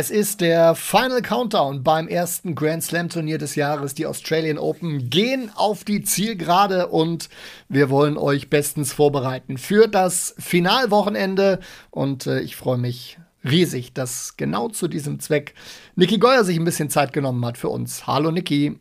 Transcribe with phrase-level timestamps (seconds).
[0.00, 3.94] Es ist der Final Countdown beim ersten Grand Slam Turnier des Jahres.
[3.94, 7.28] Die Australian Open gehen auf die Zielgerade und
[7.68, 11.58] wir wollen euch bestens vorbereiten für das Finalwochenende.
[11.90, 15.54] Und äh, ich freue mich riesig, dass genau zu diesem Zweck
[15.96, 18.06] Niki Geuer sich ein bisschen Zeit genommen hat für uns.
[18.06, 18.78] Hallo Niki.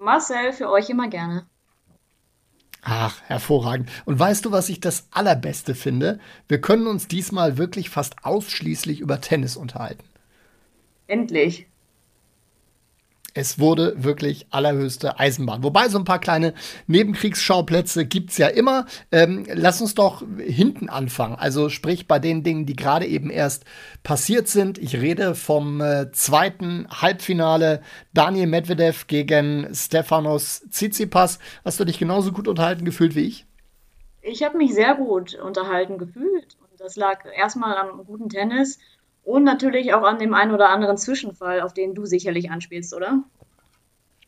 [0.00, 1.46] Marcel, für euch immer gerne.
[2.82, 3.88] Ach, hervorragend.
[4.04, 6.18] Und weißt du, was ich das Allerbeste finde?
[6.48, 10.02] Wir können uns diesmal wirklich fast ausschließlich über Tennis unterhalten.
[11.06, 11.66] Endlich.
[13.36, 15.64] Es wurde wirklich allerhöchste Eisenbahn.
[15.64, 16.54] Wobei so ein paar kleine
[16.86, 18.86] Nebenkriegsschauplätze gibt es ja immer.
[19.10, 21.34] Ähm, lass uns doch hinten anfangen.
[21.34, 23.64] Also sprich bei den Dingen, die gerade eben erst
[24.04, 24.78] passiert sind.
[24.78, 31.40] Ich rede vom äh, zweiten Halbfinale Daniel Medvedev gegen Stefanos Tsitsipas.
[31.64, 33.46] Hast du dich genauso gut unterhalten gefühlt wie ich?
[34.22, 36.56] Ich habe mich sehr gut unterhalten gefühlt.
[36.70, 38.78] Und das lag erstmal am guten Tennis
[39.24, 43.22] und natürlich auch an dem einen oder anderen Zwischenfall, auf den du sicherlich anspielst, oder?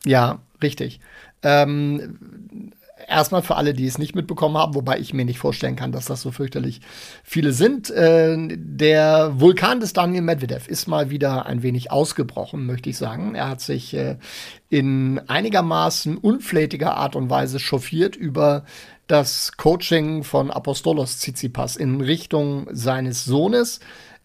[0.03, 0.99] Ja, richtig.
[1.43, 2.71] Ähm,
[3.07, 6.05] erstmal für alle, die es nicht mitbekommen haben, wobei ich mir nicht vorstellen kann, dass
[6.05, 6.81] das so fürchterlich
[7.23, 7.89] viele sind.
[7.89, 13.35] Äh, der Vulkan des Daniel Medvedev ist mal wieder ein wenig ausgebrochen, möchte ich sagen.
[13.35, 14.17] Er hat sich äh,
[14.69, 18.65] in einigermaßen unflätiger Art und Weise chauffiert über
[19.07, 23.79] das Coaching von Apostolos Tsitsipas in Richtung seines Sohnes.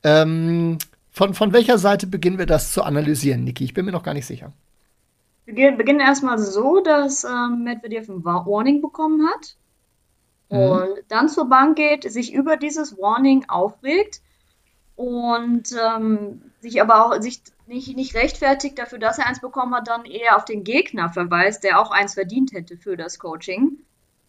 [0.05, 0.79] Ähm,
[1.11, 3.65] von, von welcher Seite beginnen wir das zu analysieren, Niki?
[3.65, 4.53] Ich bin mir noch gar nicht sicher.
[5.45, 9.57] Wir beginnen erstmal so, dass ähm, Medvedev ein Warning bekommen hat
[10.51, 10.59] mhm.
[10.59, 14.23] und dann zur Bank geht, sich über dieses Warning aufregt
[14.97, 19.89] und ähm, sich aber auch sich nicht, nicht rechtfertigt dafür, dass er eins bekommen hat,
[19.89, 23.79] dann eher auf den Gegner verweist, der auch eins verdient hätte für das Coaching.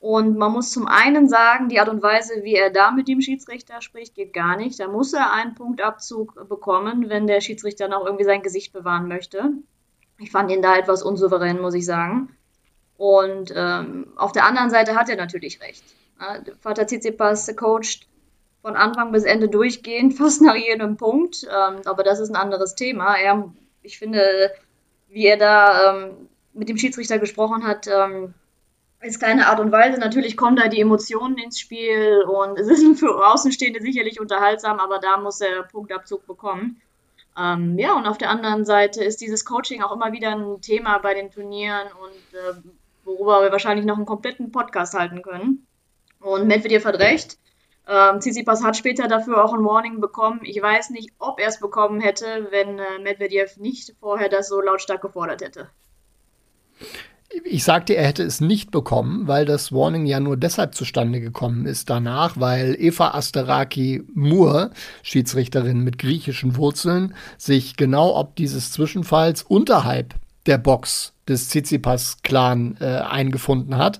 [0.03, 3.22] Und man muss zum einen sagen, die Art und Weise, wie er da mit dem
[3.22, 4.78] Schiedsrichter spricht, geht gar nicht.
[4.78, 9.53] Da muss er einen Punktabzug bekommen, wenn der Schiedsrichter noch irgendwie sein Gesicht bewahren möchte.
[10.19, 12.36] Ich fand ihn da etwas unsouverän, muss ich sagen.
[12.97, 15.86] Und ähm, auf der anderen Seite hat er natürlich recht.
[16.59, 18.09] Vater Tsitsipas coacht
[18.62, 21.46] von Anfang bis Ende durchgehend, fast nach jedem Punkt.
[21.46, 23.16] Ähm, aber das ist ein anderes Thema.
[23.16, 24.52] Er, ich finde,
[25.08, 28.34] wie er da ähm, mit dem Schiedsrichter gesprochen hat, ähm,
[29.03, 30.00] ist keine Art und Weise.
[30.00, 35.00] Natürlich kommen da die Emotionen ins Spiel und es ist für Außenstehende sicherlich unterhaltsam, aber
[35.00, 36.81] da muss er Punktabzug bekommen.
[37.38, 41.00] Ähm, ja, und auf der anderen Seite ist dieses Coaching auch immer wieder ein Thema
[41.00, 42.69] bei den Turnieren und äh,
[43.03, 45.66] worüber wir wahrscheinlich noch einen kompletten Podcast halten können.
[46.19, 47.38] Und Medvedev hat recht.
[47.88, 50.42] Ähm, Tsitsipas hat später dafür auch ein Warning bekommen.
[50.44, 54.62] Ich weiß nicht, ob er es bekommen hätte, wenn äh, Medvedev nicht vorher das so
[54.62, 55.69] lautstark gefordert hätte
[57.44, 61.66] ich sagte, er hätte es nicht bekommen, weil das Warning ja nur deshalb zustande gekommen
[61.66, 64.71] ist danach, weil Eva Asteraki Moore,
[65.01, 72.85] Schiedsrichterin mit griechischen Wurzeln, sich genau ob dieses Zwischenfalls unterhalb der Box des Tsitsipas-Clan äh,
[72.85, 74.00] eingefunden hat,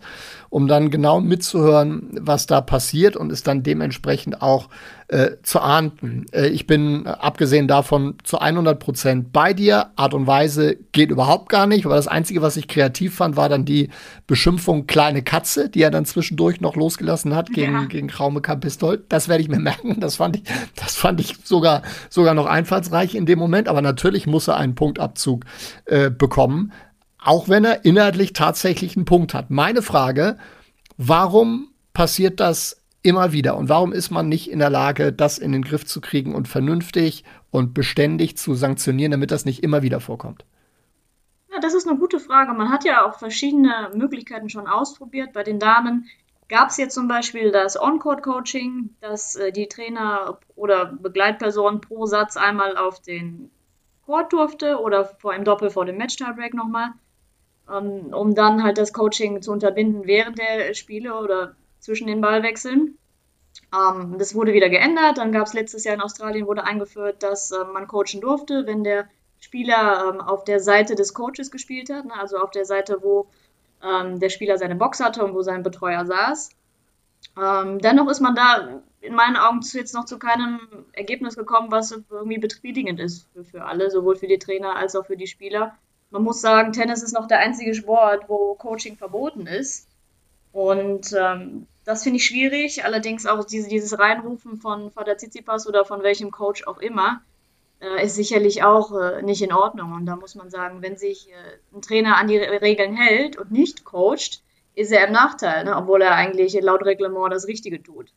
[0.50, 4.70] um dann genau mitzuhören, was da passiert und es dann dementsprechend auch
[5.08, 6.26] äh, zu ahnden.
[6.32, 9.92] Äh, ich bin äh, abgesehen davon zu 100 Prozent bei dir.
[9.96, 13.48] Art und Weise geht überhaupt gar nicht, aber das Einzige, was ich kreativ fand, war
[13.48, 13.90] dann die
[14.28, 17.86] Beschimpfung kleine Katze, die er dann zwischendurch noch losgelassen hat gegen, ja.
[17.86, 19.04] gegen Kraume Kapistol.
[19.08, 20.00] Das werde ich mir merken.
[20.00, 20.44] Das fand ich,
[20.76, 23.70] das fand ich sogar, sogar noch einfallsreich in dem Moment.
[23.70, 25.46] Aber natürlich muss er einen Punktabzug
[25.86, 26.74] äh, bekommen
[27.24, 29.50] auch wenn er inhaltlich tatsächlich einen Punkt hat.
[29.50, 30.38] Meine Frage,
[30.98, 35.52] warum passiert das immer wieder und warum ist man nicht in der Lage, das in
[35.52, 40.00] den Griff zu kriegen und vernünftig und beständig zu sanktionieren, damit das nicht immer wieder
[40.00, 40.46] vorkommt?
[41.52, 42.54] Ja, das ist eine gute Frage.
[42.54, 45.34] Man hat ja auch verschiedene Möglichkeiten schon ausprobiert.
[45.34, 46.08] Bei den Damen
[46.50, 52.38] gab es jetzt zum Beispiel das On-Court-Coaching, dass äh, die Trainer oder Begleitpersonen pro Satz
[52.38, 53.52] einmal auf den
[54.06, 56.94] Court durfte oder vor einem Doppel vor dem Match-Tiebreak nochmal
[57.68, 62.98] um dann halt das Coaching zu unterbinden während der Spiele oder zwischen den Ballwechseln.
[63.74, 65.18] Ähm, das wurde wieder geändert.
[65.18, 68.84] Dann gab es letztes Jahr in Australien wurde eingeführt, dass äh, man coachen durfte, wenn
[68.84, 69.08] der
[69.40, 72.14] Spieler ähm, auf der Seite des Coaches gespielt hat, ne?
[72.18, 73.28] also auf der Seite, wo
[73.84, 76.50] ähm, der Spieler seine Box hatte und wo sein Betreuer saß.
[77.38, 80.60] Ähm, dennoch ist man da in meinen Augen jetzt noch zu keinem
[80.94, 85.18] Ergebnis gekommen, was irgendwie befriedigend ist für alle, sowohl für die Trainer als auch für
[85.18, 85.78] die Spieler
[86.14, 89.88] man muss sagen, Tennis ist noch der einzige Sport, wo Coaching verboten ist.
[90.52, 92.86] Und ähm, das finde ich schwierig.
[92.86, 97.24] Allerdings auch diese, dieses Reinrufen von Vater Tsitsipas oder von welchem Coach auch immer
[97.82, 99.92] äh, ist sicherlich auch äh, nicht in Ordnung.
[99.92, 103.52] Und da muss man sagen, wenn sich äh, ein Trainer an die Regeln hält und
[103.52, 104.44] nicht coacht,
[104.76, 105.76] ist er im Nachteil, ne?
[105.76, 108.14] obwohl er eigentlich laut Reglement das Richtige tut.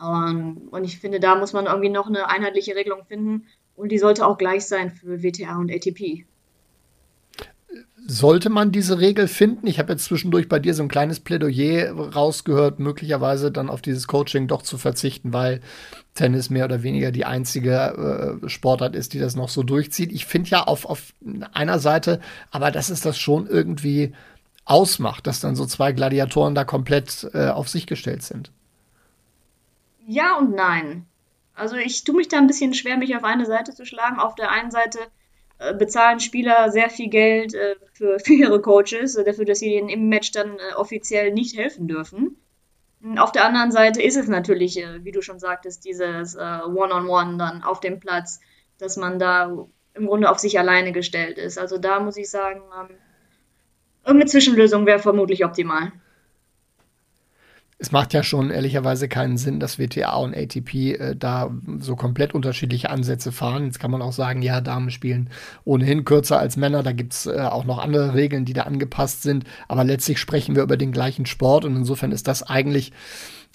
[0.00, 3.98] Um, und ich finde, da muss man irgendwie noch eine einheitliche Regelung finden und die
[3.98, 6.26] sollte auch gleich sein für WTA und ATP.
[8.08, 9.66] Sollte man diese Regel finden?
[9.66, 14.06] Ich habe jetzt zwischendurch bei dir so ein kleines Plädoyer rausgehört, möglicherweise dann auf dieses
[14.06, 15.60] Coaching doch zu verzichten, weil
[16.14, 20.12] Tennis mehr oder weniger die einzige äh, Sportart ist, die das noch so durchzieht.
[20.12, 21.14] Ich finde ja auf, auf
[21.52, 22.20] einer Seite,
[22.52, 24.12] aber dass es das schon irgendwie
[24.64, 28.52] ausmacht, dass dann so zwei Gladiatoren da komplett äh, auf sich gestellt sind.
[30.06, 31.06] Ja und nein.
[31.56, 34.20] Also ich tue mich da ein bisschen schwer, mich auf eine Seite zu schlagen.
[34.20, 35.00] Auf der einen Seite
[35.78, 39.88] bezahlen Spieler sehr viel Geld äh, für, für ihre Coaches, äh, dafür, dass sie ihnen
[39.88, 42.36] im Match dann offiziell nicht helfen dürfen.
[43.18, 47.38] Auf der anderen Seite ist es natürlich, wie du schon sagtest, dieses One-on-One -on -One
[47.38, 48.40] dann auf dem Platz,
[48.78, 51.58] dass man da im Grunde auf sich alleine gestellt ist.
[51.58, 52.96] Also da muss ich sagen, ähm,
[54.04, 55.92] irgendeine Zwischenlösung wäre vermutlich optimal
[57.78, 62.34] es macht ja schon ehrlicherweise keinen Sinn, dass WTA und ATP äh, da so komplett
[62.34, 63.66] unterschiedliche Ansätze fahren.
[63.66, 65.28] Jetzt kann man auch sagen, ja, Damen spielen
[65.64, 66.82] ohnehin kürzer als Männer.
[66.82, 69.44] Da gibt es äh, auch noch andere Regeln, die da angepasst sind.
[69.68, 72.92] Aber letztlich sprechen wir über den gleichen Sport und insofern ist das eigentlich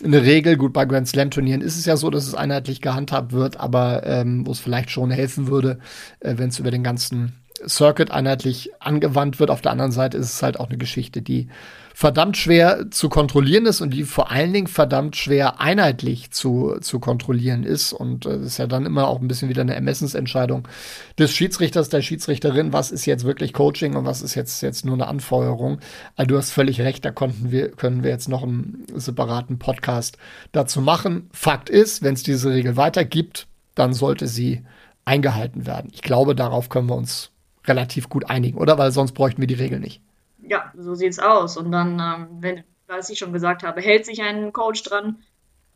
[0.03, 0.56] eine Regel.
[0.56, 4.06] Gut, bei Grand Slam Turnieren ist es ja so, dass es einheitlich gehandhabt wird, aber
[4.06, 5.79] ähm, wo es vielleicht schon helfen würde,
[6.19, 7.33] äh, wenn es über den ganzen
[7.67, 9.50] Circuit einheitlich angewandt wird.
[9.50, 11.47] Auf der anderen Seite ist es halt auch eine Geschichte, die
[11.93, 16.99] verdammt schwer zu kontrollieren ist und die vor allen Dingen verdammt schwer einheitlich zu, zu
[16.99, 17.93] kontrollieren ist.
[17.93, 20.67] Und äh, ist ja dann immer auch ein bisschen wieder eine Ermessensentscheidung
[21.17, 24.95] des Schiedsrichters, der Schiedsrichterin, was ist jetzt wirklich Coaching und was ist jetzt, jetzt nur
[24.95, 25.79] eine Anfeuerung.
[26.15, 30.17] Also du hast völlig recht, da konnten wir, können wir jetzt noch einen separaten Podcast
[30.51, 31.29] dazu machen.
[31.31, 34.63] Fakt ist, wenn es diese Regel weitergibt, dann sollte sie
[35.05, 35.91] eingehalten werden.
[35.93, 37.31] Ich glaube, darauf können wir uns
[37.65, 38.77] relativ gut einigen, oder?
[38.77, 40.01] Weil sonst bräuchten wir die Regel nicht
[40.41, 41.57] ja, so sieht es aus.
[41.57, 45.23] Und dann, ähm, wenn, was ich schon gesagt habe, hält sich ein Coach dran,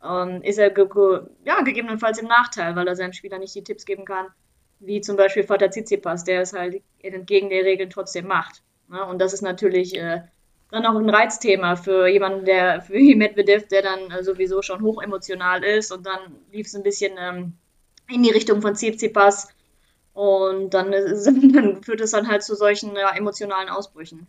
[0.02, 3.64] ähm, ist er ge ge ja, gegebenenfalls im Nachteil, weil er seinem Spieler nicht die
[3.64, 4.26] Tipps geben kann,
[4.80, 8.62] wie zum Beispiel Vater Tsitsipas, der es halt entgegen der Regeln trotzdem macht.
[8.88, 9.04] Ne?
[9.04, 10.22] Und das ist natürlich äh,
[10.70, 15.64] dann auch ein Reizthema für jemanden, der, für Medvedev, der dann äh, sowieso schon hochemotional
[15.64, 16.20] ist und dann
[16.52, 17.54] lief es ein bisschen ähm,
[18.08, 19.48] in die Richtung von Tsitsipas
[20.12, 21.14] und dann, äh,
[21.52, 24.26] dann führt es dann halt zu solchen ja, emotionalen Ausbrüchen.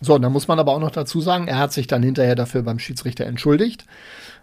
[0.00, 2.34] So, und dann muss man aber auch noch dazu sagen, er hat sich dann hinterher
[2.34, 3.86] dafür beim Schiedsrichter entschuldigt.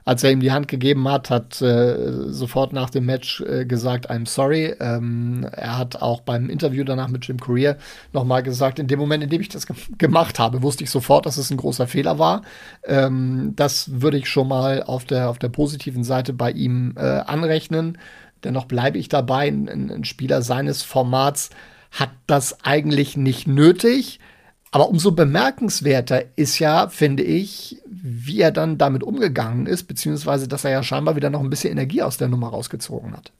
[0.04, 4.10] Als er ihm die Hand gegeben hat, hat äh, sofort nach dem Match äh, gesagt,
[4.10, 4.74] I'm sorry.
[4.80, 7.78] Ähm, er hat auch beim Interview danach mit Jim Courier
[8.12, 11.28] nochmal gesagt, in dem Moment, in dem ich das ge gemacht habe, wusste ich sofort,
[11.28, 12.42] dass es ein großer Fehler war.
[12.84, 17.02] Ähm, das würde ich schon mal auf der, auf der positiven Seite bei ihm äh,
[17.02, 18.00] anrechnen.
[18.44, 21.52] Dennoch bleibe ich dabei, ein, ein Spieler seines Formats
[21.92, 24.20] hat das eigentlich nicht nötig.
[24.72, 30.64] Aber umso bemerkenswerter ist ja, finde ich, wie er dann damit umgegangen ist, beziehungsweise dass
[30.64, 33.34] er ja scheinbar wieder noch ein bisschen Energie aus der Nummer rausgezogen hat.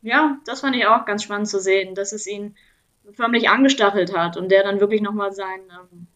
[0.00, 2.56] Ja, das fand ich auch ganz spannend zu sehen, dass es ihn
[3.12, 6.06] förmlich angestachelt hat und der dann wirklich nochmal sein ähm,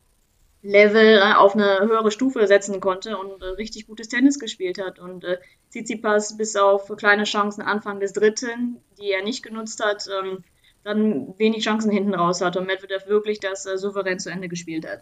[0.63, 4.99] Level äh, auf eine höhere Stufe setzen konnte und äh, richtig gutes Tennis gespielt hat.
[4.99, 5.39] Und äh,
[5.71, 10.43] Tsitsipas bis auf kleine Chancen Anfang des Dritten, die er nicht genutzt hat, ähm,
[10.87, 14.87] dann wenig Chancen hinten raus hatte und Medvedev wirklich das äh, souverän zu Ende gespielt
[14.87, 15.01] hat.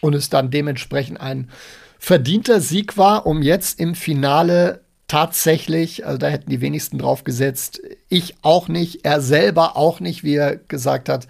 [0.00, 1.50] Und es dann dementsprechend ein
[1.98, 7.80] verdienter Sieg war, um jetzt im Finale tatsächlich, also da hätten die wenigsten drauf gesetzt,
[8.08, 11.28] ich auch nicht, er selber auch nicht, wie er gesagt hat,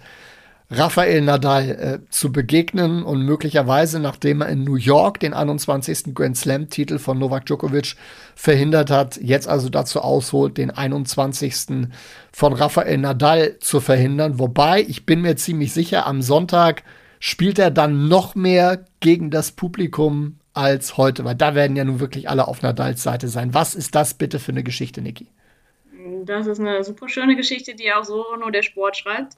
[0.71, 6.13] Rafael Nadal äh, zu begegnen und möglicherweise, nachdem er in New York den 21.
[6.13, 7.95] Grand Slam-Titel von Novak Djokovic
[8.35, 11.87] verhindert hat, jetzt also dazu ausholt, den 21.
[12.31, 14.37] von Rafael Nadal zu verhindern.
[14.37, 16.83] Wobei, ich bin mir ziemlich sicher, am Sonntag
[17.19, 21.99] spielt er dann noch mehr gegen das Publikum als heute, weil da werden ja nun
[21.99, 23.55] wirklich alle auf Nadals Seite sein.
[23.55, 25.27] Was ist das bitte für eine Geschichte, Niki?
[26.25, 29.35] Das ist eine super schöne Geschichte, die auch so nur der Sport schreibt.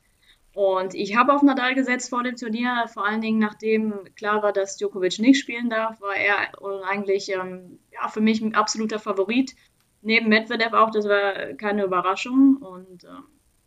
[0.54, 4.52] Und ich habe auf Nadal gesetzt vor dem Turnier, vor allen Dingen nachdem klar war,
[4.52, 6.52] dass Djokovic nicht spielen darf, war er
[6.90, 9.56] eigentlich ähm, ja, für mich ein absoluter Favorit.
[10.02, 12.58] Neben Medvedev auch, das war keine Überraschung.
[12.58, 13.08] Und äh,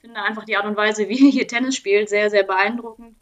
[0.05, 3.17] finde einfach die Art und Weise, wie er hier Tennis spielt, sehr, sehr beeindruckend.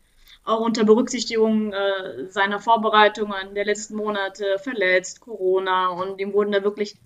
[0.45, 6.65] Auch unter Berücksichtigung äh, seiner Vorbereitungen der letzten Monate, verletzt, Corona und ihm wurden da
[6.65, 6.97] wirklich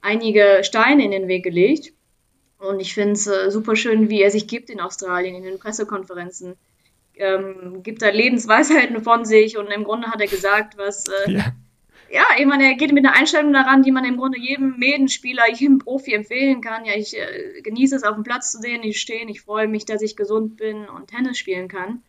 [0.00, 1.92] einige Steine in den Weg gelegt.
[2.58, 5.58] Und ich finde es äh, super schön, wie er sich gibt in Australien, in den
[5.58, 6.56] Pressekonferenzen.
[7.16, 11.04] ähm, gibt da Lebensweisheiten von sich und im Grunde hat er gesagt, was.
[11.26, 11.52] Äh, ja.
[12.08, 15.50] Ja, ich meine, er geht mit einer Einstellung daran, die man im Grunde jedem Medenspieler,
[15.52, 16.84] jedem Profi empfehlen kann.
[16.84, 19.86] Ja, ich äh, genieße es, auf dem Platz zu sehen, ich stehe, ich freue mich,
[19.86, 22.02] dass ich gesund bin und Tennis spielen kann.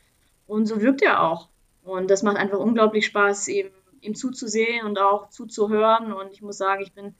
[0.46, 1.50] Und so wirkt er auch.
[1.84, 3.70] Und das macht einfach unglaublich Spaß, ihm,
[4.01, 6.13] ihm zuzusehen und auch zuzuhören.
[6.13, 7.16] Und ich muss sagen, ich bin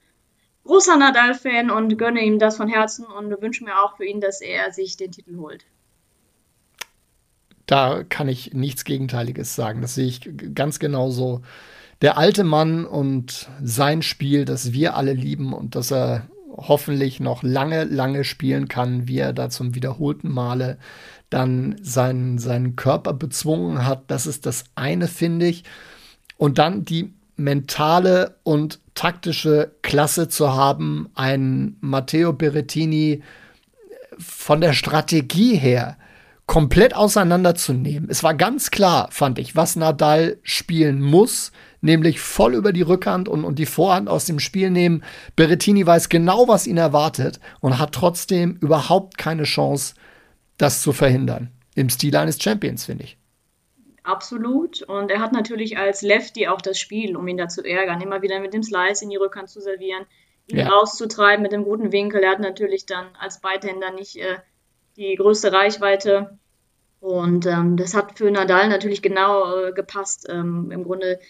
[0.68, 4.40] großer Nadal-Fan und gönne ihm das von Herzen und wünsche mir auch für ihn, dass
[4.40, 5.64] er sich den Titel holt
[7.68, 9.82] da kann ich nichts Gegenteiliges sagen.
[9.82, 11.42] Das sehe ich ganz genauso.
[12.00, 17.42] Der alte Mann und sein Spiel, das wir alle lieben und das er hoffentlich noch
[17.42, 20.78] lange, lange spielen kann, wie er da zum wiederholten Male
[21.28, 24.04] dann seinen, seinen Körper bezwungen hat.
[24.10, 25.64] Das ist das eine, finde ich.
[26.38, 33.22] Und dann die mentale und taktische Klasse zu haben, ein Matteo Berrettini
[34.18, 35.96] von der Strategie her
[36.46, 38.08] komplett auseinanderzunehmen.
[38.10, 41.52] Es war ganz klar, fand ich, was Nadal spielen muss,
[41.82, 45.04] nämlich voll über die Rückhand und, und die Vorhand aus dem Spiel nehmen.
[45.36, 49.94] Berrettini weiß genau, was ihn erwartet und hat trotzdem überhaupt keine Chance,
[50.56, 51.50] das zu verhindern.
[51.74, 53.17] Im Stil eines Champions, finde ich.
[54.08, 54.80] Absolut.
[54.80, 58.22] Und er hat natürlich als Lefty auch das Spiel, um ihn da zu ärgern, immer
[58.22, 60.06] wieder mit dem Slice in die Rückhand zu servieren,
[60.46, 60.68] ihn ja.
[60.68, 62.22] rauszutreiben mit dem guten Winkel.
[62.22, 64.38] Er hat natürlich dann als Beidhänder nicht äh,
[64.96, 66.38] die größte Reichweite.
[67.00, 71.20] Und ähm, das hat für Nadal natürlich genau äh, gepasst, ähm, im Grunde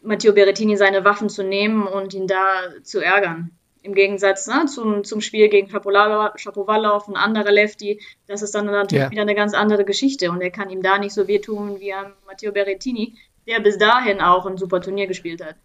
[0.00, 2.46] Matteo Berrettini seine Waffen zu nehmen und ihn da
[2.84, 3.50] zu ärgern.
[3.82, 9.04] Im Gegensatz ne, zum, zum Spiel gegen Shapovalov, ein anderer Lefty, das ist dann natürlich
[9.04, 9.10] ja.
[9.10, 11.94] wieder eine ganz andere Geschichte und er kann ihm da nicht so wehtun wie
[12.26, 13.14] Matteo Berrettini,
[13.46, 15.56] der bis dahin auch ein super Turnier gespielt hat.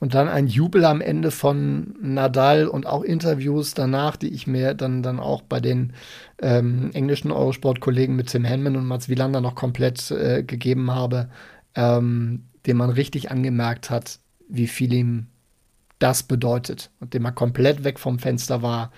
[0.00, 4.74] Und dann ein Jubel am Ende von Nadal und auch Interviews danach, die ich mir
[4.74, 5.94] dann, dann auch bei den
[6.42, 11.30] ähm, englischen Eurosport-Kollegen mit Tim Henman und Mats Wielander noch komplett äh, gegeben habe,
[11.74, 15.28] ähm, dem man richtig angemerkt hat, wie viel ihm
[15.98, 18.92] das bedeutet und dem er komplett weg vom Fenster war.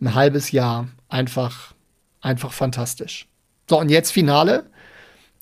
[0.00, 1.74] Ein halbes Jahr, einfach,
[2.20, 3.28] einfach fantastisch.
[3.68, 4.70] So, und jetzt Finale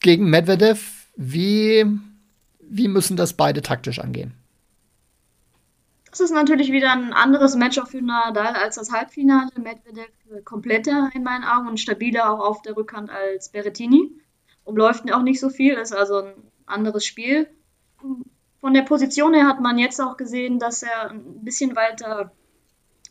[0.00, 1.07] gegen Medvedev.
[1.17, 1.85] Wie,
[2.61, 4.35] wie müssen das beide taktisch angehen?
[6.11, 9.50] Das ist natürlich wieder ein anderes Matchup für Nadal als das Halbfinale.
[9.57, 10.09] Medvedev
[10.45, 14.11] kompletter in meinen Augen und stabiler auch auf der Rückhand als Berrettini.
[14.64, 16.35] Umläuft auch nicht so viel, ist also ein
[16.67, 17.49] anderes Spiel.
[18.61, 22.33] Von der Position her hat man jetzt auch gesehen, dass er ein bisschen weiter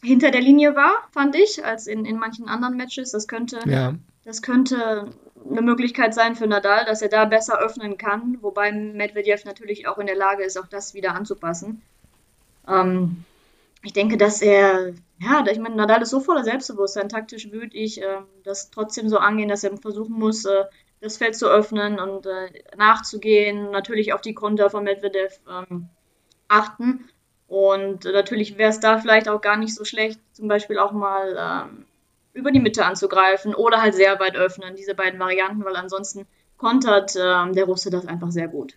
[0.03, 3.11] hinter der Linie war, fand ich, als in, in manchen anderen Matches.
[3.11, 3.95] Das könnte, ja.
[4.25, 5.09] das könnte
[5.49, 9.97] eine Möglichkeit sein für Nadal, dass er da besser öffnen kann, wobei Medvedev natürlich auch
[9.97, 11.81] in der Lage ist, auch das wieder anzupassen.
[12.67, 13.23] Ähm,
[13.83, 18.01] ich denke, dass er, ja, ich meine, Nadal ist so voller Selbstbewusstsein, taktisch würde ich
[18.01, 20.65] äh, das trotzdem so angehen, dass er versuchen muss, äh,
[20.99, 25.89] das Feld zu öffnen und äh, nachzugehen, natürlich auf die Konter von Medvedev ähm,
[26.47, 27.09] achten.
[27.47, 31.67] Und natürlich wäre es da vielleicht auch gar nicht so schlecht, zum Beispiel auch mal
[31.69, 31.85] ähm,
[32.33, 36.25] über die Mitte anzugreifen oder halt sehr weit öffnen, diese beiden Varianten, weil ansonsten
[36.57, 38.73] kontert ähm, der Russe das einfach sehr gut.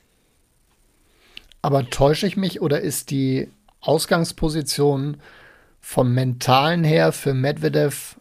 [1.62, 3.50] Aber täusche ich mich oder ist die
[3.81, 5.19] Ausgangsposition
[5.81, 8.17] vom Mentalen her für Medvedev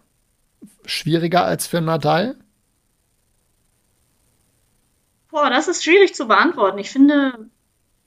[0.85, 2.35] schwieriger als für Nadal?
[5.29, 6.79] Boah, das ist schwierig zu beantworten.
[6.79, 7.49] Ich finde,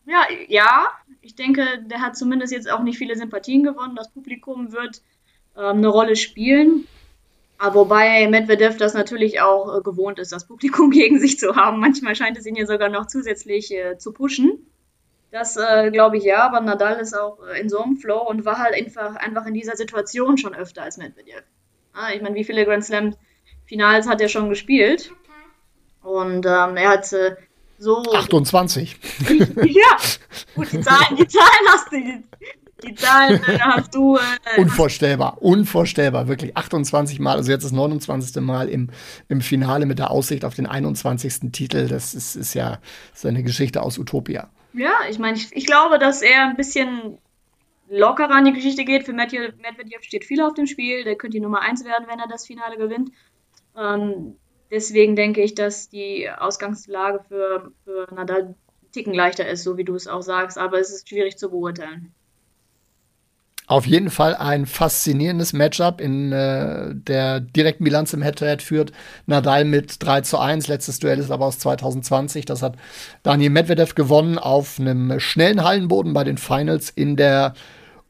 [0.07, 0.89] ja, ja,
[1.21, 3.95] ich denke, der hat zumindest jetzt auch nicht viele Sympathien gewonnen.
[3.95, 5.03] Das Publikum wird
[5.57, 6.87] ähm, eine Rolle spielen.
[7.59, 11.79] Aber wobei Medvedev das natürlich auch äh, gewohnt ist, das Publikum gegen sich zu haben.
[11.79, 14.67] Manchmal scheint es ihn ja sogar noch zusätzlich äh, zu pushen.
[15.31, 18.45] Das äh, glaube ich ja, aber Nadal ist auch äh, in so einem Flow und
[18.45, 21.45] war halt einfach, einfach in dieser Situation schon öfter als Medvedev.
[21.93, 23.15] Ah, ich meine, wie viele Grand Slam
[23.65, 25.13] Finals hat er schon gespielt?
[26.03, 27.37] Und ähm, er hat äh,
[27.79, 28.03] so.
[28.03, 28.97] 28.
[29.29, 29.97] ja,
[30.55, 31.97] gut, die Zahlen, die Zahlen hast du.
[31.97, 32.25] Die,
[32.85, 34.17] die Zahlen äh, hast du.
[34.17, 36.57] Äh, unvorstellbar, unvorstellbar, wirklich.
[36.57, 38.43] 28 Mal, also jetzt das 29.
[38.43, 38.91] Mal im,
[39.29, 41.53] im Finale mit der Aussicht auf den 21.
[41.53, 41.89] Titel.
[41.89, 42.79] Das ist, ist ja
[43.15, 44.51] so eine Geschichte aus Utopia.
[44.75, 47.19] Ja, ich meine, ich, ich glaube, dass er ein bisschen
[47.89, 49.05] lockerer an die Geschichte geht.
[49.05, 51.05] Für Medvedev steht viel auf dem Spiel.
[51.05, 53.11] Der könnte die Nummer 1 werden, wenn er das Finale gewinnt.
[53.77, 54.37] Ähm,
[54.73, 58.55] deswegen denke ich, dass die Ausgangslage für, für Nadal einen
[58.91, 60.59] Ticken leichter ist, so wie du es auch sagst.
[60.59, 62.13] Aber es ist schwierig zu beurteilen.
[63.69, 68.93] Auf jeden Fall ein faszinierendes Matchup in äh, der direkten Bilanz im Head-to-Head -Head führt
[69.27, 70.67] Nadal mit 3 zu 1.
[70.67, 72.45] Letztes Duell ist aber aus 2020.
[72.45, 72.77] Das hat
[73.23, 77.55] Daniel Medvedev gewonnen auf einem schnellen Hallenboden bei den Finals in der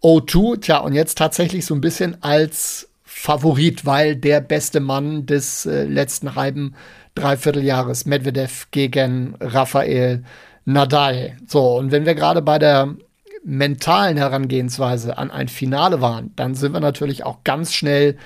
[0.02, 0.61] O2.
[0.62, 5.85] Tja, und jetzt tatsächlich so ein bisschen als Favorit, weil der beste Mann des äh,
[5.85, 6.75] letzten halben
[7.14, 10.25] Dreivierteljahres Medvedev gegen Rafael
[10.64, 11.37] Nadal.
[11.47, 12.97] So, und wenn wir gerade bei der
[13.45, 18.16] mentalen Herangehensweise an ein Finale waren, dann sind wir natürlich auch ganz schnell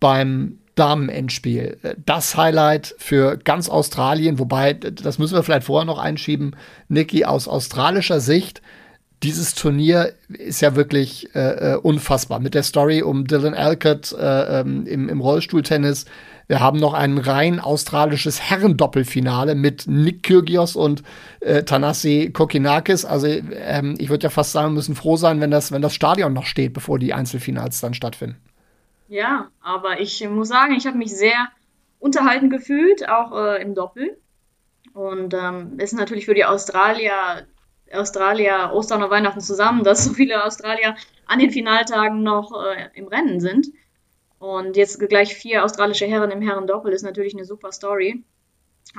[0.00, 1.78] beim Damen-Endspiel.
[2.06, 6.54] Das Highlight für ganz Australien, wobei, das müssen wir vielleicht vorher noch einschieben,
[6.88, 8.62] Niki, aus australischer Sicht,
[9.22, 12.38] dieses Turnier ist ja wirklich äh, äh unfassbar.
[12.38, 16.04] Mit der Story um Dylan Alcott äh, ähm, im, im Rollstuhltennis.
[16.48, 21.02] Wir haben noch ein rein australisches Herrendoppelfinale mit Nick Kyrgios und
[21.40, 23.04] äh, Tanasi Kokinakis.
[23.04, 25.94] Also ähm, ich würde ja fast sagen, wir müssen froh sein, wenn das, wenn das
[25.94, 28.36] Stadion noch steht, bevor die Einzelfinals dann stattfinden.
[29.08, 31.48] Ja, aber ich muss sagen, ich habe mich sehr
[31.98, 34.16] unterhalten gefühlt, auch äh, im Doppel.
[34.94, 37.46] Und ähm, ist natürlich für die Australier,
[37.92, 43.06] Australier Ostern und Weihnachten zusammen, dass so viele Australier an den Finaltagen noch äh, im
[43.08, 43.68] Rennen sind.
[44.38, 48.24] Und jetzt gleich vier australische Herren im Herrendoppel ist natürlich eine super Story.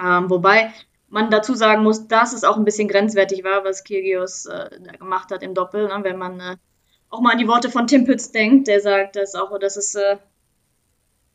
[0.01, 0.73] Ähm, wobei
[1.09, 5.31] man dazu sagen muss, dass es auch ein bisschen grenzwertig war, was Kyrgios äh, gemacht
[5.31, 5.87] hat im Doppel.
[5.87, 5.99] Ne?
[6.01, 6.57] Wenn man äh,
[7.09, 9.95] auch mal an die Worte von Tim Pütz denkt, der sagt, dass auch, dass es
[9.95, 10.17] äh,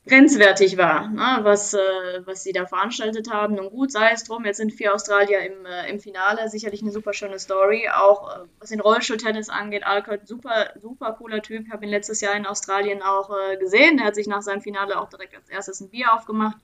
[0.06, 1.80] grenzwertig war, ne, was, äh,
[2.24, 3.58] was sie da veranstaltet haben.
[3.58, 6.90] Und gut, sei es drum, jetzt sind vier Australier im, äh, im Finale, sicherlich eine
[6.90, 7.88] super schöne Story.
[7.88, 11.66] Auch äh, was den Rollstuhltennis angeht, Alcott, super, super cooler Typ.
[11.66, 13.98] Ich habe ihn letztes Jahr in Australien auch äh, gesehen.
[13.98, 16.56] Er hat sich nach seinem Finale auch direkt als erstes ein Bier aufgemacht.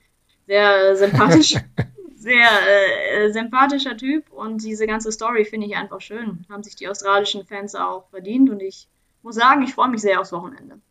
[0.45, 1.55] Sehr sympathisch.
[2.19, 6.45] sehr äh, sympathischer Typ und diese ganze Story finde ich einfach schön.
[6.49, 8.89] Haben sich die australischen Fans auch verdient und ich
[9.21, 10.81] muss sagen, ich freue mich sehr aufs Wochenende.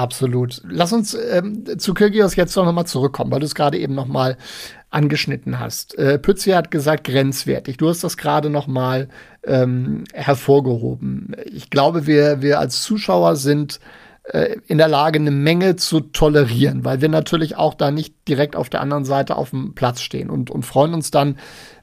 [0.00, 0.62] Absolut.
[0.64, 4.06] Lass uns ähm, zu Kyrgios jetzt noch mal zurückkommen, weil du es gerade eben noch
[4.06, 4.38] mal
[4.88, 5.94] angeschnitten hast.
[5.98, 7.76] Äh, Pützi hat gesagt grenzwertig.
[7.76, 9.10] Du hast das gerade noch mal
[9.44, 11.36] ähm, hervorgehoben.
[11.44, 13.78] Ich glaube, wir, wir als Zuschauer sind
[14.22, 18.56] äh, in der Lage, eine Menge zu tolerieren, weil wir natürlich auch da nicht direkt
[18.56, 21.36] auf der anderen Seite auf dem Platz stehen und, und freuen uns dann,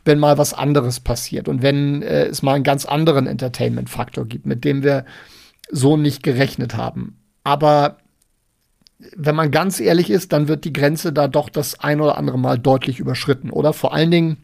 [0.06, 4.48] wenn mal was anderes passiert und wenn äh, es mal einen ganz anderen Entertainment-Faktor gibt,
[4.48, 5.06] mit dem wir
[5.70, 7.20] so nicht gerechnet haben.
[7.44, 7.98] Aber
[9.00, 12.40] wenn man ganz ehrlich ist, dann wird die Grenze da doch das ein oder andere
[12.40, 13.74] Mal deutlich überschritten, oder?
[13.74, 14.44] Vor allen Dingen,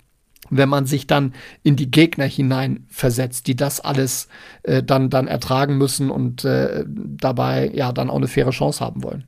[0.50, 4.28] wenn man sich dann in die Gegner hinein versetzt, die das alles
[4.64, 9.04] äh, dann, dann ertragen müssen und äh, dabei ja dann auch eine faire Chance haben
[9.04, 9.26] wollen.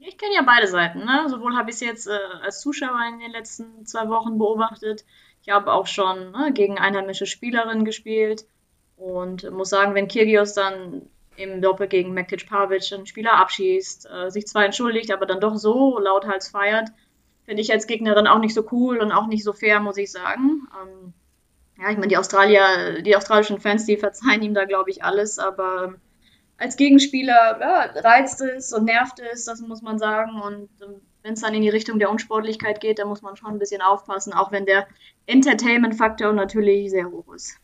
[0.00, 1.00] Ich kenne ja beide Seiten.
[1.00, 1.26] Ne?
[1.28, 5.04] Sowohl habe ich es jetzt äh, als Zuschauer in den letzten zwei Wochen beobachtet,
[5.42, 8.44] ich habe auch schon ne, gegen einheimische Spielerinnen gespielt
[8.96, 11.02] und muss sagen, wenn Kirgios dann
[11.40, 15.56] im Doppel gegen Mekic Pavic einen Spieler abschießt, äh, sich zwar entschuldigt, aber dann doch
[15.56, 16.90] so lauthals feiert,
[17.44, 20.12] finde ich als Gegnerin auch nicht so cool und auch nicht so fair, muss ich
[20.12, 20.68] sagen.
[20.80, 21.12] Ähm,
[21.80, 25.38] ja, ich meine, die Australier, die australischen Fans, die verzeihen ihm da, glaube ich, alles,
[25.38, 25.94] aber
[26.58, 30.40] als Gegenspieler ja, reizt es und nervt es, das muss man sagen.
[30.42, 33.50] Und ähm, wenn es dann in die Richtung der Unsportlichkeit geht, dann muss man schon
[33.50, 34.86] ein bisschen aufpassen, auch wenn der
[35.26, 37.56] Entertainment-Faktor natürlich sehr hoch ist.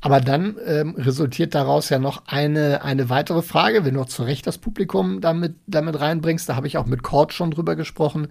[0.00, 4.22] Aber dann ähm, resultiert daraus ja noch eine, eine weitere Frage, wenn du auch zu
[4.22, 6.48] Recht das Publikum damit, damit reinbringst.
[6.48, 8.28] Da habe ich auch mit Cord schon drüber gesprochen.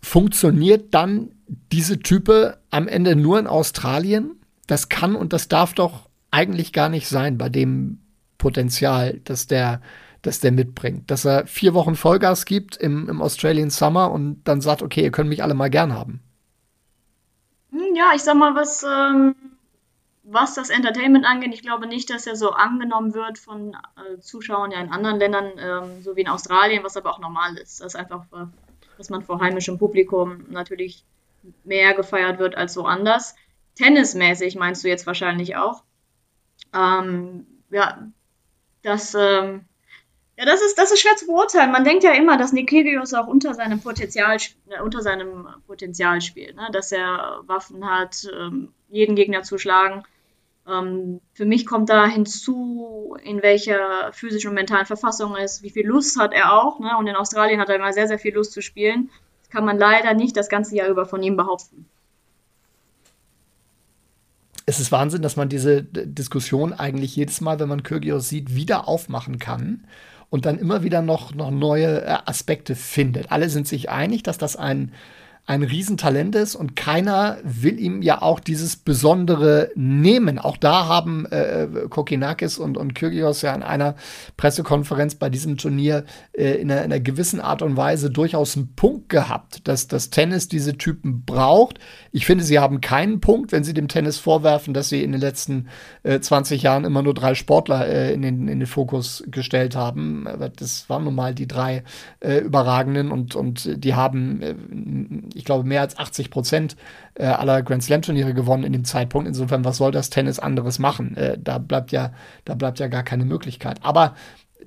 [0.00, 1.32] Funktioniert dann
[1.72, 4.36] diese Type am Ende nur in Australien?
[4.68, 7.98] Das kann und das darf doch eigentlich gar nicht sein bei dem
[8.38, 9.80] Potenzial, das der,
[10.22, 11.10] das der mitbringt.
[11.10, 15.10] Dass er vier Wochen Vollgas gibt im, im Australian Summer und dann sagt, okay, ihr
[15.10, 16.20] könnt mich alle mal gern haben.
[17.72, 19.34] Hm, ja, ich sag mal, was, ähm,
[20.32, 24.70] was das Entertainment angeht, ich glaube nicht, dass er so angenommen wird von äh, Zuschauern
[24.70, 27.80] ja in anderen Ländern, ähm, so wie in Australien, was aber auch normal ist.
[27.80, 28.46] Das ist einfach, äh,
[28.96, 31.04] dass man vor heimischem Publikum natürlich
[31.64, 33.34] mehr gefeiert wird als woanders.
[33.74, 35.82] Tennismäßig meinst du jetzt wahrscheinlich auch.
[36.72, 38.06] Ähm, ja,
[38.82, 39.64] das, ähm,
[40.36, 41.72] ja, das ist, das ist schwer zu beurteilen.
[41.72, 44.36] Man denkt ja immer, dass Nikirios auch unter seinem Potenzial,
[44.68, 46.68] äh, unter seinem Potenzial spielt, ne?
[46.72, 50.04] dass er Waffen hat, ähm, jeden Gegner zu schlagen.
[50.68, 55.70] Ähm, für mich kommt da hinzu, in welcher physischen und mentalen Verfassung er ist, wie
[55.70, 56.80] viel Lust hat er auch.
[56.80, 56.96] Ne?
[56.98, 59.10] Und in Australien hat er immer sehr, sehr viel Lust zu spielen.
[59.42, 61.86] Das kann man leider nicht das ganze Jahr über von ihm behaupten
[64.70, 68.86] es ist Wahnsinn, dass man diese Diskussion eigentlich jedes Mal, wenn man Kyrgios sieht, wieder
[68.86, 69.84] aufmachen kann
[70.30, 73.32] und dann immer wieder noch, noch neue äh, Aspekte findet.
[73.32, 74.92] Alle sind sich einig, dass das ein,
[75.46, 80.38] ein Riesentalent ist und keiner will ihm ja auch dieses Besondere nehmen.
[80.38, 83.96] Auch da haben äh, Kokinakis und, und Kyrgios ja in einer
[84.36, 88.74] Pressekonferenz bei diesem Turnier äh, in, einer, in, einer, gewissen Art und Weise durchaus einen
[88.76, 91.80] Punkt gehabt, dass das Tennis diese Typen braucht.
[92.12, 95.20] Ich finde, sie haben keinen Punkt, wenn sie dem Tennis vorwerfen, dass sie in den
[95.20, 95.68] letzten
[96.04, 100.28] äh, 20 Jahren immer nur drei Sportler äh, in, den, in den Fokus gestellt haben.
[100.56, 101.82] Das waren nun mal die drei
[102.20, 104.54] äh, überragenden und, und die haben äh,
[105.34, 106.76] ich glaube, mehr als 80 Prozent
[107.14, 109.28] äh, aller Grand Slam-Turniere gewonnen in dem Zeitpunkt.
[109.28, 111.16] Insofern, was soll das Tennis anderes machen?
[111.16, 112.12] Äh, da bleibt ja,
[112.44, 113.78] da bleibt ja gar keine Möglichkeit.
[113.82, 114.14] Aber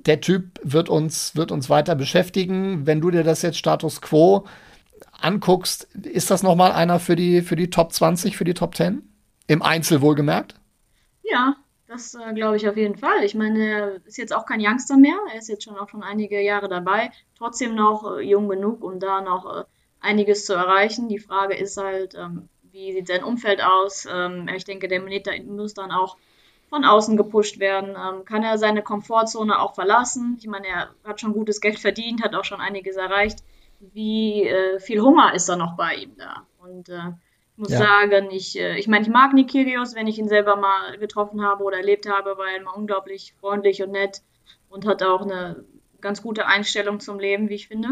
[0.05, 2.85] der Typ wird uns, wird uns weiter beschäftigen.
[2.85, 4.45] Wenn du dir das jetzt Status Quo
[5.19, 9.01] anguckst, ist das nochmal einer für die, für die Top 20, für die Top 10?
[9.47, 10.55] Im Einzel wohlgemerkt?
[11.23, 11.55] Ja,
[11.87, 13.23] das äh, glaube ich auf jeden Fall.
[13.23, 15.17] Ich meine, er ist jetzt auch kein Youngster mehr.
[15.31, 17.11] Er ist jetzt schon auch schon einige Jahre dabei.
[17.37, 19.63] Trotzdem noch äh, jung genug, um da noch äh,
[20.03, 21.07] einiges zu erreichen.
[21.07, 24.07] Die Frage ist halt, ähm, wie sieht sein Umfeld aus?
[24.11, 26.17] Ähm, ich denke, der Mineta muss dann auch
[26.69, 27.91] von außen gepusht werden.
[27.91, 30.37] Ähm, kann er seine Komfortzone auch verlassen?
[30.39, 33.39] Ich meine, er hat schon gutes Geld verdient, hat auch schon einiges erreicht.
[33.79, 36.47] Wie äh, viel Hunger ist da noch bei ihm da?
[36.59, 37.11] Und äh,
[37.51, 37.77] ich muss ja.
[37.77, 41.63] sagen, ich, äh, ich meine, ich mag Nikirios, wenn ich ihn selber mal getroffen habe
[41.63, 44.21] oder erlebt habe, weil er unglaublich freundlich und nett
[44.69, 45.63] und hat auch eine
[46.01, 47.89] ganz gute Einstellung zum Leben, wie ich finde.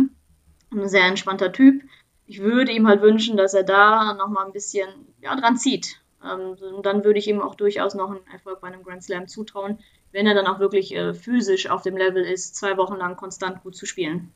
[0.72, 1.84] Ein sehr entspannter Typ
[2.32, 4.88] ich würde ihm halt wünschen, dass er da nochmal ein bisschen
[5.22, 6.00] ja, dran zieht.
[6.24, 9.28] Ähm, und dann würde ich ihm auch durchaus noch einen Erfolg bei einem Grand Slam
[9.28, 9.80] zutrauen,
[10.14, 13.64] wenn er dann auch wirklich äh, physisch auf dem Level ist, zwei Wochen lang konstant
[13.64, 14.32] gut zu spielen.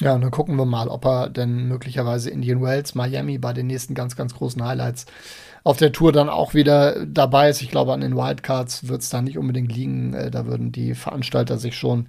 [0.00, 3.68] Ja, und dann gucken wir mal, ob er denn möglicherweise Indian Wells, Miami bei den
[3.68, 5.06] nächsten ganz, ganz großen Highlights
[5.62, 7.62] auf der Tour dann auch wieder dabei ist.
[7.62, 10.14] Ich glaube, an den Wildcards wird es da nicht unbedingt liegen.
[10.14, 12.08] Äh, da würden die Veranstalter sich schon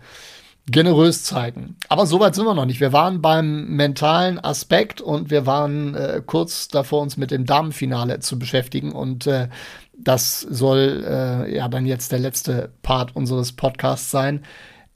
[0.67, 1.75] generös zeigen.
[1.89, 2.79] Aber so weit sind wir noch nicht.
[2.79, 8.19] Wir waren beim mentalen Aspekt und wir waren äh, kurz davor, uns mit dem Damenfinale
[8.19, 8.91] zu beschäftigen.
[8.91, 9.49] Und äh,
[9.97, 14.43] das soll äh, ja dann jetzt der letzte Part unseres Podcasts sein.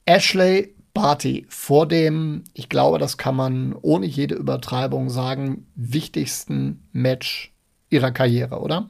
[0.06, 7.54] Ashley Barty vor dem, ich glaube, das kann man ohne jede Übertreibung sagen, wichtigsten Match
[7.90, 8.90] ihrer Karriere, oder?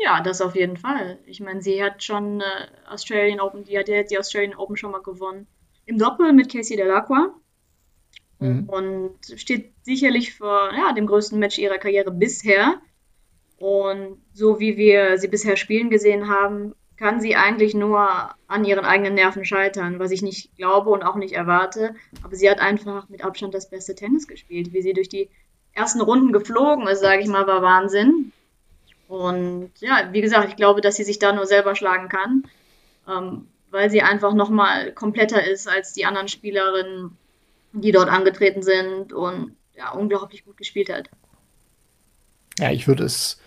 [0.00, 1.18] Ja, das auf jeden Fall.
[1.26, 4.90] Ich meine, sie hat schon äh, Australian Open, die hat ja die Australian Open schon
[4.90, 5.46] mal gewonnen.
[5.86, 7.34] Im Doppel mit Casey Delacqua.
[8.40, 8.68] Mhm.
[8.68, 12.80] Und steht sicherlich vor ja, dem größten Match ihrer Karriere bisher.
[13.58, 18.08] Und so wie wir sie bisher spielen gesehen haben, kann sie eigentlich nur
[18.46, 21.94] an ihren eigenen Nerven scheitern, was ich nicht glaube und auch nicht erwarte.
[22.22, 24.72] Aber sie hat einfach mit Abstand das beste Tennis gespielt.
[24.72, 25.28] Wie sie durch die
[25.72, 28.32] ersten Runden geflogen ist, sage ich mal, war Wahnsinn.
[29.08, 32.44] Und ja, wie gesagt, ich glaube, dass sie sich da nur selber schlagen kann,
[33.08, 37.16] ähm, weil sie einfach nochmal kompletter ist als die anderen Spielerinnen,
[37.72, 41.10] die dort angetreten sind und ja, unglaublich gut gespielt hat.
[42.58, 43.40] Ja, ich würde es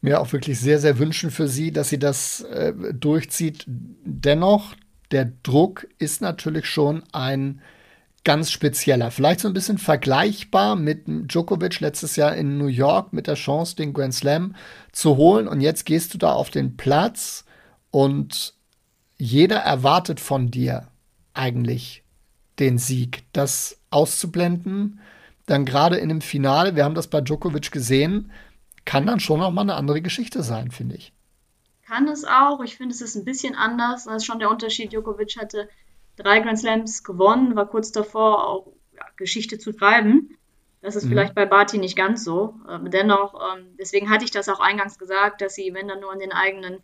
[0.00, 3.64] mir auch wirklich sehr, sehr wünschen für sie, dass sie das äh, durchzieht.
[3.66, 4.74] Dennoch,
[5.10, 7.60] der Druck ist natürlich schon ein
[8.26, 9.12] ganz spezieller.
[9.12, 13.76] Vielleicht so ein bisschen vergleichbar mit Djokovic letztes Jahr in New York mit der Chance,
[13.76, 14.56] den Grand Slam
[14.90, 15.46] zu holen.
[15.46, 17.44] Und jetzt gehst du da auf den Platz
[17.92, 18.54] und
[19.16, 20.88] jeder erwartet von dir
[21.34, 22.02] eigentlich
[22.58, 23.22] den Sieg.
[23.32, 24.98] Das auszublenden,
[25.46, 28.32] dann gerade in dem Finale, wir haben das bei Djokovic gesehen,
[28.84, 31.12] kann dann schon noch mal eine andere Geschichte sein, finde ich.
[31.86, 32.60] Kann es auch.
[32.64, 34.06] Ich finde, es ist ein bisschen anders.
[34.06, 34.92] Das ist schon der Unterschied.
[34.92, 35.68] Djokovic hatte
[36.16, 40.36] drei Grand Slams gewonnen, war kurz davor auch ja, Geschichte zu schreiben.
[40.82, 41.10] Das ist mhm.
[41.10, 42.54] vielleicht bei Barty nicht ganz so.
[42.68, 46.12] Ähm, dennoch, ähm, deswegen hatte ich das auch eingangs gesagt, dass sie, wenn dann nur
[46.12, 46.78] an den eigenen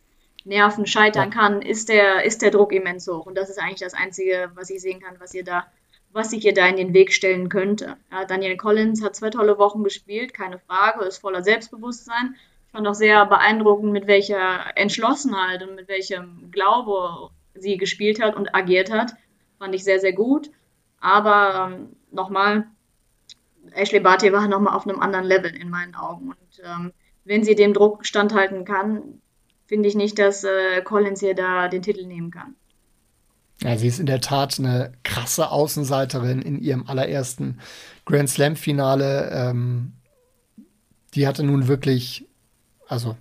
[0.45, 3.27] Nerven scheitern kann, ist der, ist der Druck immens hoch.
[3.27, 5.67] Und das ist eigentlich das Einzige, was ich sehen kann, was ihr da,
[6.13, 7.97] was ich ihr da in den Weg stellen könnte.
[8.11, 12.37] Ja, Daniel Collins hat zwei tolle Wochen gespielt, keine Frage, ist voller Selbstbewusstsein.
[12.67, 18.35] Ich fand auch sehr beeindruckend, mit welcher Entschlossenheit und mit welchem Glaube sie gespielt hat
[18.35, 19.15] und agiert hat.
[19.63, 20.51] Fand ich sehr, sehr gut.
[20.99, 22.67] Aber ähm, nochmal,
[23.71, 26.31] Ashley Barty war nochmal auf einem anderen Level in meinen Augen.
[26.31, 26.93] Und ähm,
[27.25, 29.21] wenn sie dem Druck standhalten kann,
[29.67, 32.57] finde ich nicht, dass äh, Collins hier da den Titel nehmen kann.
[33.63, 37.61] Ja, sie ist in der Tat eine krasse Außenseiterin in ihrem allerersten
[38.05, 39.31] Grand Slam-Finale.
[39.33, 39.93] Ähm,
[41.15, 42.27] die hatte nun wirklich,
[42.89, 43.17] also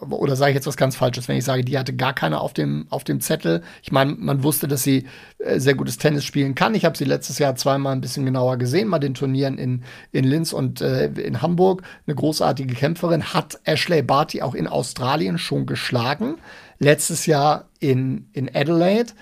[0.00, 2.52] oder sage ich jetzt was ganz Falsches, wenn ich sage, die hatte gar keine auf
[2.52, 3.62] dem, auf dem Zettel.
[3.82, 5.06] Ich meine, man wusste, dass sie
[5.38, 6.74] äh, sehr gutes Tennis spielen kann.
[6.74, 10.24] Ich habe sie letztes Jahr zweimal ein bisschen genauer gesehen, mal den Turnieren in, in
[10.24, 11.82] Linz und äh, in Hamburg.
[12.06, 16.36] Eine großartige Kämpferin, hat Ashley Barty auch in Australien schon geschlagen.
[16.78, 19.12] Letztes Jahr in, in Adelaide.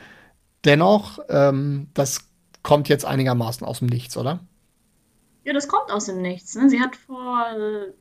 [0.65, 2.21] Dennoch, ähm, das
[2.63, 4.41] kommt jetzt einigermaßen aus dem Nichts, oder?
[5.45, 6.55] Ja, das kommt aus dem Nichts.
[6.55, 6.71] Ne?
[6.71, 7.93] Sie hat vor äh,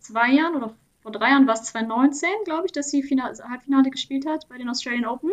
[0.00, 3.90] zwei Jahren oder vor drei Jahren war es 2019, glaube ich, dass sie Final Halbfinale
[3.90, 5.30] gespielt hat bei den Australian Open.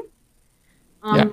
[1.03, 1.30] Ähm, ja.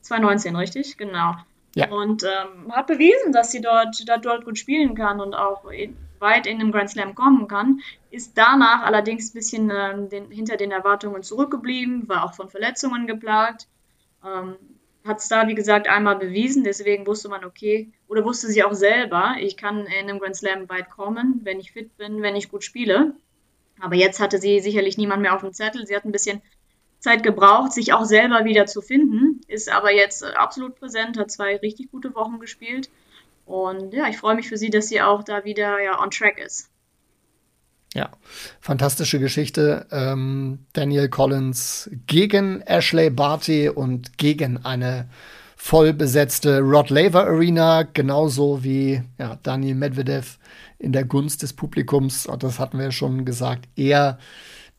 [0.00, 0.96] 2019, richtig?
[0.96, 1.34] Genau.
[1.74, 1.90] Ja.
[1.90, 5.96] Und ähm, hat bewiesen, dass sie dort, da dort gut spielen kann und auch in,
[6.18, 7.80] weit in den Grand Slam kommen kann.
[8.10, 13.06] Ist danach allerdings ein bisschen ähm, den, hinter den Erwartungen zurückgeblieben, war auch von Verletzungen
[13.06, 13.68] geplagt.
[14.24, 14.56] Ähm,
[15.04, 18.72] hat es da, wie gesagt, einmal bewiesen, deswegen wusste man, okay, oder wusste sie auch
[18.72, 22.48] selber, ich kann in einem Grand Slam weit kommen, wenn ich fit bin, wenn ich
[22.48, 23.14] gut spiele.
[23.80, 25.86] Aber jetzt hatte sie sicherlich niemand mehr auf dem Zettel.
[25.86, 26.40] Sie hat ein bisschen
[26.98, 31.30] Zeit gebraucht, sich auch selber wieder zu finden, ist aber jetzt äh, absolut präsent, hat
[31.30, 32.90] zwei richtig gute Wochen gespielt.
[33.44, 36.38] Und ja, ich freue mich für sie, dass sie auch da wieder ja, on track
[36.38, 36.68] ist.
[37.94, 38.10] Ja,
[38.60, 39.86] fantastische Geschichte.
[39.90, 45.08] Ähm, Daniel Collins gegen Ashley Barty und gegen eine
[45.56, 50.38] voll besetzte Rod Laver Arena, genauso wie ja, Daniel Medvedev
[50.78, 52.26] in der Gunst des Publikums.
[52.26, 54.18] Und das hatten wir schon gesagt, eher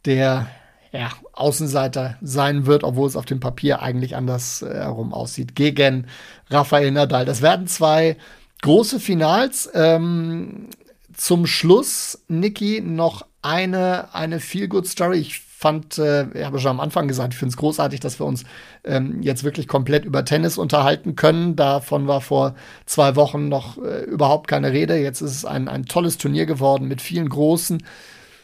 [0.06, 0.48] der
[0.94, 6.08] ja, Außenseiter sein wird, obwohl es auf dem Papier eigentlich anders äh, herum aussieht, gegen
[6.50, 7.26] Rafael Nadal.
[7.26, 8.16] Das werden zwei
[8.62, 9.70] große Finals.
[9.74, 10.70] Ähm,
[11.14, 15.18] zum Schluss, Niki, noch eine, eine Feel-Good-Story.
[15.18, 18.28] Ich fand, äh, ich habe schon am Anfang gesagt, ich finde es großartig, dass wir
[18.28, 18.44] uns
[18.84, 21.56] ähm, jetzt wirklich komplett über Tennis unterhalten können.
[21.56, 22.54] Davon war vor
[22.86, 24.98] zwei Wochen noch äh, überhaupt keine Rede.
[24.98, 27.82] Jetzt ist es ein, ein tolles Turnier geworden mit vielen großen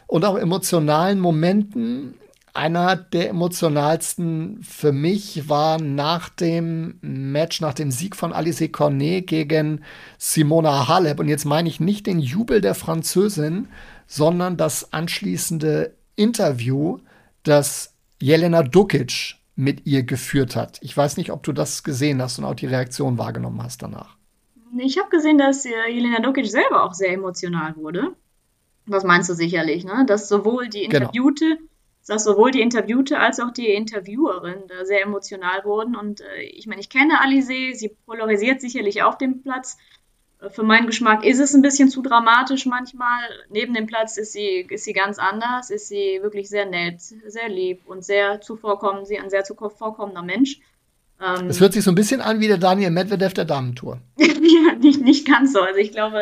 [0.08, 2.14] und auch emotionalen Momenten.
[2.52, 9.28] Einer der emotionalsten für mich war nach dem Match, nach dem Sieg von Alice Cornet
[9.28, 9.82] gegen
[10.18, 11.20] Simona Halep.
[11.20, 13.68] Und jetzt meine ich nicht den Jubel der Französin,
[14.08, 16.98] sondern das anschließende Interview,
[17.42, 20.78] das Jelena Dukic mit ihr geführt hat.
[20.82, 24.16] Ich weiß nicht, ob du das gesehen hast und auch die Reaktion wahrgenommen hast danach.
[24.76, 28.14] Ich habe gesehen, dass Jelena Dukic selber auch sehr emotional wurde.
[28.86, 30.04] Das meinst du sicherlich, ne?
[30.06, 31.06] Dass sowohl die genau.
[31.06, 31.68] Interviewte genau
[32.06, 35.96] dass sowohl die Interviewte als auch die Interviewerin da sehr emotional wurden.
[35.96, 39.78] Und äh, ich meine, ich kenne Alice, sie polarisiert sicherlich auf dem Platz.
[40.50, 43.22] Für meinen Geschmack ist es ein bisschen zu dramatisch manchmal.
[43.50, 47.48] Neben dem Platz ist sie, ist sie ganz anders, ist sie wirklich sehr nett, sehr
[47.48, 50.60] lieb und sehr zuvorkommend, sie ein sehr zuvorkommender Mensch.
[51.20, 54.00] Ähm, es hört sich so ein bisschen an wie der Daniel Medvedev der Damentour.
[54.16, 55.60] ja, nicht, nicht ganz so.
[55.60, 56.20] Also ich glaube,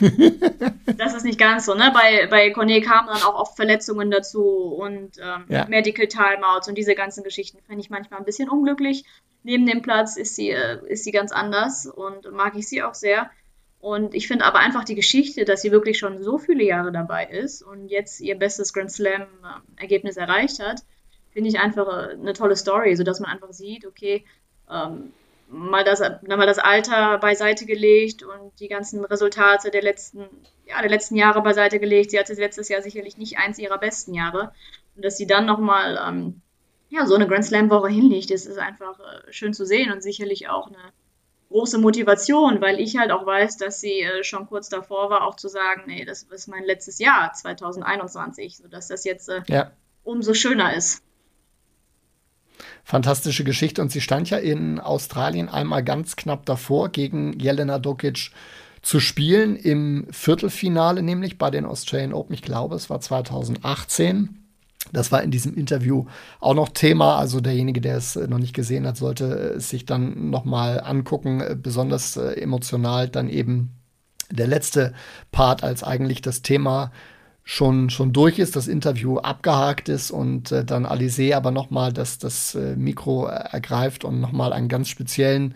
[0.96, 1.74] das ist nicht ganz so.
[1.74, 1.92] Ne?
[1.94, 5.66] Bei, bei Cornet kamen dann auch oft Verletzungen dazu und ähm, ja.
[5.68, 9.04] Medical Timeouts und diese ganzen Geschichten fände ich manchmal ein bisschen unglücklich.
[9.44, 12.94] Neben dem Platz ist sie, äh, ist sie ganz anders und mag ich sie auch
[12.94, 13.30] sehr.
[13.82, 17.26] Und ich finde aber einfach die Geschichte, dass sie wirklich schon so viele Jahre dabei
[17.26, 20.84] ist und jetzt ihr bestes Grand Slam-Ergebnis erreicht hat,
[21.32, 24.24] finde ich einfach äh, eine tolle Story, sodass man einfach sieht, okay,
[24.70, 25.12] ähm,
[25.48, 30.28] mal, das, mal das Alter beiseite gelegt und die ganzen Resultate der letzten,
[30.64, 32.12] ja, der letzten Jahre beiseite gelegt.
[32.12, 34.52] Sie hatte letztes Jahr sicherlich nicht eins ihrer besten Jahre.
[34.94, 36.40] Und dass sie dann nochmal ähm,
[36.88, 40.48] ja, so eine Grand Slam-Woche hinlegt, das ist einfach äh, schön zu sehen und sicherlich
[40.48, 40.92] auch eine
[41.52, 45.36] große Motivation, weil ich halt auch weiß, dass sie äh, schon kurz davor war, auch
[45.36, 49.70] zu sagen, nee, das ist mein letztes Jahr, 2021, sodass das jetzt äh, ja.
[50.02, 51.02] umso schöner ist
[52.84, 53.82] fantastische Geschichte.
[53.82, 58.30] Und sie stand ja in Australien einmal ganz knapp davor, gegen Jelena Dokic
[58.82, 62.34] zu spielen, im Viertelfinale, nämlich bei den Australian Open.
[62.34, 64.41] Ich glaube, es war 2018.
[64.92, 66.06] Das war in diesem Interview
[66.40, 67.16] auch noch Thema.
[67.16, 71.42] Also derjenige, der es noch nicht gesehen hat, sollte es sich dann noch mal angucken.
[71.62, 73.70] Besonders äh, emotional dann eben
[74.30, 74.94] der letzte
[75.30, 76.90] Part, als eigentlich das Thema
[77.44, 82.18] schon, schon durch ist, das Interview abgehakt ist und äh, dann Alice aber nochmal das,
[82.18, 85.54] das äh, Mikro ergreift und nochmal einen ganz speziellen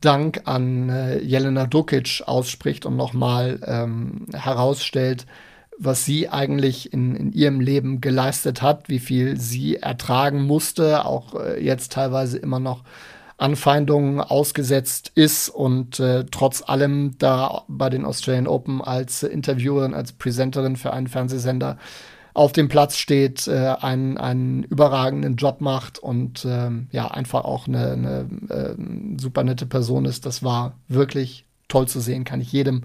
[0.00, 5.26] Dank an äh, Jelena Dukic ausspricht und nochmal ähm, herausstellt,
[5.78, 11.34] was sie eigentlich in, in ihrem Leben geleistet hat, wie viel sie ertragen musste, auch
[11.34, 12.82] äh, jetzt teilweise immer noch
[13.38, 20.12] Anfeindungen ausgesetzt ist und äh, trotz allem da bei den Australian Open als Interviewerin, als
[20.12, 21.76] Presenterin für einen Fernsehsender
[22.32, 27.66] auf dem Platz steht, äh, einen, einen überragenden Job macht und ähm, ja, einfach auch
[27.66, 28.74] eine, eine äh,
[29.18, 30.26] super nette Person ist.
[30.26, 32.84] Das war wirklich toll zu sehen, kann ich jedem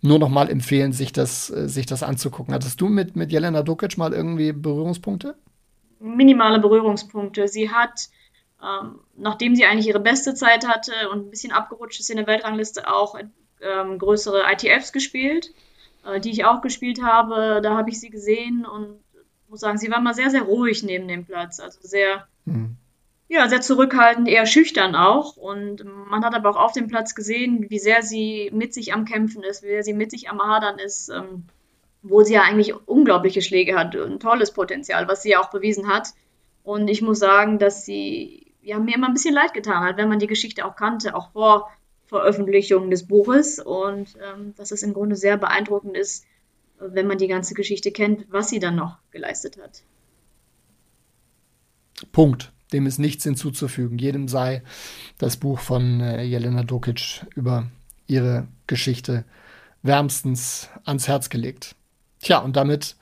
[0.00, 2.54] nur noch mal empfehlen, sich das, äh, sich das anzugucken.
[2.54, 5.36] Hattest du mit, mit Jelena Dukic mal irgendwie Berührungspunkte?
[6.00, 7.48] Minimale Berührungspunkte.
[7.48, 8.08] Sie hat
[8.62, 12.26] ähm, nachdem sie eigentlich ihre beste Zeit hatte und ein bisschen abgerutscht ist in der
[12.26, 13.16] Weltrangliste, auch
[13.60, 15.52] ähm, größere ITFs gespielt,
[16.04, 17.60] äh, die ich auch gespielt habe.
[17.62, 19.00] Da habe ich sie gesehen und
[19.48, 21.60] muss sagen, sie war mal sehr, sehr ruhig neben dem Platz.
[21.60, 22.76] Also sehr, mhm.
[23.28, 25.36] Ja, sehr zurückhaltend, eher schüchtern auch.
[25.36, 29.04] Und man hat aber auch auf dem Platz gesehen, wie sehr sie mit sich am
[29.04, 31.44] Kämpfen ist, wie sehr sie mit sich am Hadern ist, ähm,
[32.02, 35.88] wo sie ja eigentlich unglaubliche Schläge hat, ein tolles Potenzial, was sie ja auch bewiesen
[35.88, 36.08] hat.
[36.62, 40.08] Und ich muss sagen, dass sie ja, mir immer ein bisschen leid getan hat, wenn
[40.08, 41.70] man die Geschichte auch kannte, auch vor
[42.06, 43.58] Veröffentlichung des Buches.
[43.58, 46.24] Und ähm, dass es im Grunde sehr beeindruckend ist,
[46.78, 49.82] wenn man die ganze Geschichte kennt, was sie dann noch geleistet hat.
[52.12, 52.52] Punkt.
[52.72, 53.98] Dem ist nichts hinzuzufügen.
[53.98, 54.62] Jedem sei
[55.18, 57.66] das Buch von äh, Jelena Dokic über
[58.06, 59.24] ihre Geschichte
[59.82, 61.74] wärmstens ans Herz gelegt.
[62.20, 62.96] Tja, und damit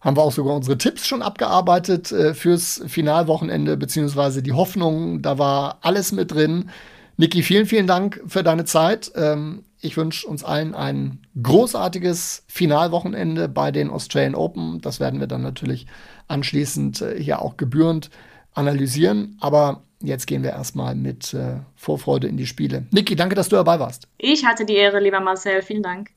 [0.00, 5.38] haben wir auch sogar unsere Tipps schon abgearbeitet äh, fürs Finalwochenende, beziehungsweise die Hoffnung, da
[5.38, 6.70] war alles mit drin.
[7.16, 9.12] Niki, vielen, vielen Dank für deine Zeit.
[9.14, 14.80] Ähm, ich wünsche uns allen ein großartiges Finalwochenende bei den Australian Open.
[14.80, 15.86] Das werden wir dann natürlich
[16.28, 18.10] anschließend äh, hier auch gebührend
[18.54, 19.36] analysieren.
[19.40, 22.86] Aber jetzt gehen wir erstmal mit äh, Vorfreude in die Spiele.
[22.90, 24.08] Niki, danke, dass du dabei warst.
[24.18, 25.62] Ich hatte die Ehre, lieber Marcel.
[25.62, 26.10] Vielen Dank.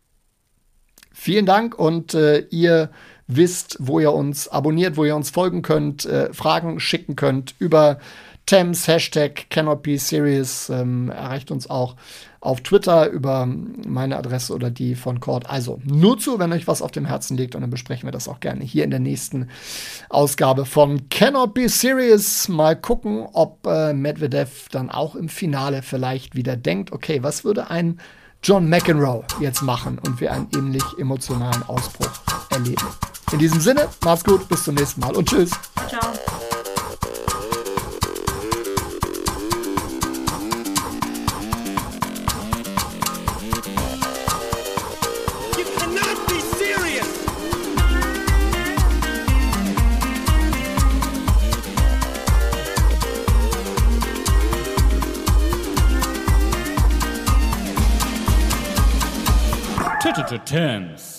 [1.11, 2.89] Vielen Dank und äh, ihr
[3.27, 7.99] wisst, wo ihr uns abonniert, wo ihr uns folgen könnt, äh, Fragen schicken könnt über
[8.45, 11.95] Thames, Hashtag Cannot Be Serious, ähm, erreicht uns auch
[12.41, 15.49] auf Twitter über meine Adresse oder die von Cord.
[15.49, 18.27] Also nur zu, wenn euch was auf dem Herzen liegt und dann besprechen wir das
[18.27, 19.47] auch gerne hier in der nächsten
[20.09, 22.49] Ausgabe von Cannot Be Serious.
[22.49, 27.69] Mal gucken, ob äh, Medvedev dann auch im Finale vielleicht wieder denkt, okay, was würde
[27.69, 27.99] ein
[28.43, 32.11] John McEnroe jetzt machen und wir einen ähnlich emotionalen Ausbruch
[32.49, 32.87] erleben.
[33.31, 35.51] In diesem Sinne, macht's gut, bis zum nächsten Mal und tschüss.
[35.87, 36.11] Ciao.
[60.53, 61.12] Thames.